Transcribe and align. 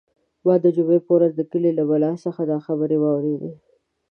ما 0.45 0.53
د 0.63 0.65
جمعې 0.75 0.99
په 1.05 1.11
ورځ 1.17 1.31
د 1.35 1.41
کلي 1.51 1.71
له 1.79 1.83
ملا 1.89 2.11
څخه 2.25 2.41
دا 2.51 2.57
خبرې 2.65 2.97
واورېدې. 2.99 3.51